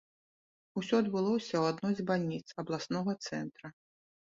[0.81, 3.67] Усё адбылося ў адной з бальніц абласнога цэнтра.